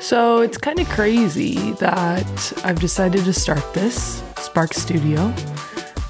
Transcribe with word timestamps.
So 0.00 0.40
it's 0.40 0.56
kind 0.56 0.78
of 0.78 0.88
crazy 0.90 1.72
that 1.72 2.52
I've 2.64 2.78
decided 2.78 3.24
to 3.24 3.32
start 3.32 3.74
this 3.74 4.22
Spark 4.38 4.72
Studio, 4.72 5.20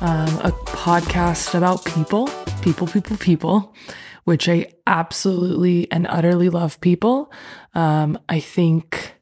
um, 0.03 0.29
a 0.45 0.53
podcast 0.67 1.55
about 1.55 1.85
people, 1.87 2.29
people, 2.61 2.87
people, 2.87 3.17
people, 3.17 3.75
which 4.25 4.47
I 4.49 4.73
absolutely 4.87 5.91
and 5.91 6.07
utterly 6.07 6.51
love 6.51 6.81
people. 6.83 7.33
Um, 7.75 8.19
I 8.29 8.41
think 8.41 9.15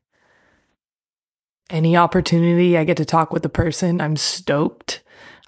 any 1.70 1.96
opportunity 1.96 2.76
I 2.76 2.84
get 2.84 2.96
to 2.96 3.04
talk 3.04 3.32
with 3.32 3.44
a 3.44 3.50
person, 3.50 4.00
I'm 4.00 4.16
stoked. 4.16 5.02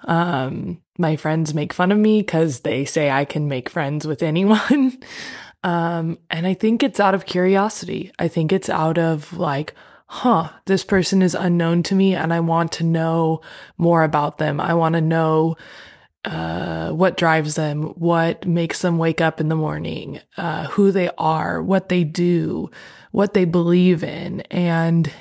Um, 0.05 0.81
my 0.97 1.17
friends 1.17 1.53
make 1.53 1.73
fun 1.73 1.91
of 1.91 1.97
me 1.97 2.21
because 2.21 2.61
they 2.61 2.85
say 2.85 3.11
I 3.11 3.25
can 3.25 3.49
make 3.49 3.69
friends 3.69 4.07
with 4.07 4.23
anyone. 4.23 4.97
um, 5.63 6.17
and 6.29 6.47
I 6.47 6.53
think 6.53 6.83
it's 6.83 6.99
out 6.99 7.13
of 7.13 7.25
curiosity. 7.25 8.11
I 8.17 8.27
think 8.27 8.51
it's 8.51 8.69
out 8.69 8.97
of 8.97 9.33
like, 9.33 9.73
huh, 10.07 10.49
this 10.65 10.83
person 10.83 11.21
is 11.21 11.35
unknown 11.35 11.83
to 11.83 11.95
me 11.95 12.15
and 12.15 12.33
I 12.33 12.39
want 12.39 12.71
to 12.73 12.83
know 12.83 13.41
more 13.77 14.03
about 14.03 14.37
them. 14.37 14.59
I 14.59 14.73
want 14.73 14.95
to 14.95 15.01
know 15.01 15.57
uh, 16.25 16.89
what 16.91 17.17
drives 17.17 17.55
them, 17.55 17.83
what 17.83 18.45
makes 18.47 18.81
them 18.81 18.97
wake 18.97 19.21
up 19.21 19.39
in 19.39 19.49
the 19.49 19.55
morning, 19.55 20.19
uh, 20.37 20.67
who 20.67 20.91
they 20.91 21.09
are, 21.17 21.61
what 21.61 21.89
they 21.89 22.03
do, 22.03 22.69
what 23.11 23.33
they 23.33 23.45
believe 23.45 24.03
in. 24.03 24.41
And 24.51 25.11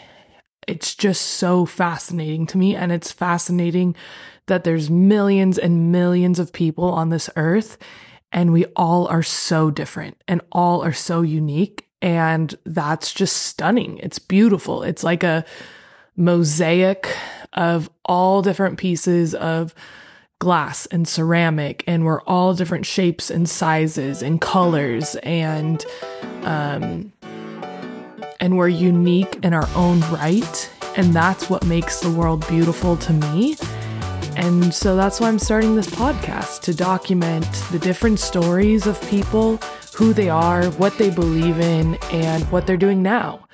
it's 0.67 0.95
just 0.95 1.23
so 1.23 1.67
fascinating 1.67 2.47
to 2.47 2.59
me. 2.59 2.75
And 2.75 2.93
it's 2.93 3.13
fascinating 3.13 3.95
that 4.47 4.65
there's 4.65 4.91
millions 4.91 5.59
and 5.59 5.93
millions 5.93 6.39
of 6.39 6.53
people 6.53 6.85
on 6.85 7.11
this 7.11 7.29
earth 7.37 7.79
and 8.33 8.53
we 8.53 8.67
all 8.77 9.07
are 9.09 9.23
so 9.23 9.71
different 9.71 10.23
and 10.27 10.41
all 10.53 10.83
are 10.85 10.93
so 10.93 11.23
unique. 11.23 11.89
And 12.01 12.57
that's 12.65 13.13
just 13.13 13.37
stunning. 13.37 13.99
It's 13.99 14.19
beautiful. 14.19 14.83
It's 14.83 15.03
like 15.03 15.25
a 15.25 15.45
mosaic 16.17 17.09
of 17.53 17.89
all 18.05 18.43
different 18.43 18.79
pieces 18.79 19.35
of 19.35 19.75
glass 20.41 20.87
and 20.87 21.09
ceramic 21.09 21.83
and 21.87 22.05
we're 22.05 22.21
all 22.23 22.55
different 22.55 22.87
shapes 22.87 23.31
and 23.31 23.49
sizes 23.49 24.23
and 24.23 24.41
colors 24.41 25.17
and 25.25 25.85
um 26.43 27.13
and 28.41 28.57
we're 28.57 28.69
unique 28.69 29.39
in 29.43 29.53
our 29.53 29.69
own 29.75 30.01
right 30.13 30.71
and 30.97 31.13
that's 31.13 31.51
what 31.51 31.67
makes 31.67 32.01
the 32.01 32.11
world 32.11 32.47
beautiful 32.47 32.97
to 32.97 33.13
me 33.13 33.57
and 34.39 34.73
so 34.73 34.95
that's 34.95 35.19
why 35.19 35.27
I'm 35.27 35.39
starting 35.41 35.75
this 35.75 35.89
podcast 35.89 36.61
to 36.63 36.75
document 36.75 37.45
the 37.73 37.79
different 37.81 38.21
stories 38.21 38.87
of 38.87 39.01
people, 39.11 39.57
who 39.97 40.13
they 40.13 40.29
are, 40.29 40.67
what 40.73 40.97
they 40.97 41.11
believe 41.11 41.59
in, 41.59 41.97
and 42.13 42.45
what 42.53 42.65
they're 42.65 42.77
doing 42.77 43.03
now. 43.03 43.49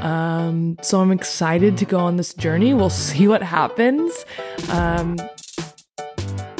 Um, 0.00 0.76
so 0.82 1.00
I'm 1.00 1.12
excited 1.12 1.78
to 1.78 1.84
go 1.84 2.00
on 2.00 2.16
this 2.16 2.34
journey. 2.34 2.74
We'll 2.74 2.90
see 3.08 3.28
what 3.28 3.44
happens. 3.44 4.26
Um, 4.70 5.16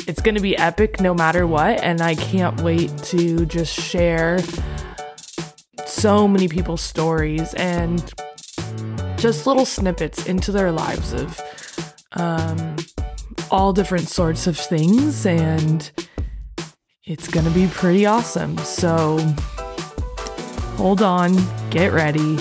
it's 0.07 0.23
going 0.23 0.37
to 0.37 0.41
be 0.41 0.57
epic 0.57 1.01
no 1.01 1.13
matter 1.13 1.45
what. 1.45 1.83
And 1.83 2.01
I 2.01 2.15
can't 2.15 2.61
wait 2.61 2.97
to 3.05 3.45
just 3.45 3.75
share 3.75 4.39
so 5.85 6.29
many 6.29 6.47
people's 6.47 6.83
stories 6.83 7.53
and 7.55 8.15
just 9.17 9.49
little 9.49 9.67
snippets 9.67 10.27
into 10.27 10.53
their 10.53 10.71
lives 10.71 11.13
of 11.13 11.41
um, 12.13 12.74
all 13.51 13.73
different 13.73 14.09
sorts 14.09 14.47
of 14.47 14.57
things, 14.57 15.27
and 15.27 15.91
it's 17.05 17.29
going 17.29 17.47
to 17.47 17.53
be 17.53 17.67
pretty 17.69 18.07
awesome. 18.07 18.57
So 18.59 19.19
hold 20.77 21.03
on, 21.03 21.37
get 21.71 21.93
ready, 21.93 22.39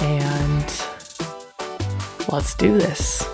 and 0.00 0.82
let's 2.30 2.54
do 2.54 2.76
this. 2.78 3.26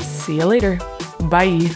See 0.00 0.36
you 0.36 0.46
later. 0.46 0.78
Bye. 1.30 1.70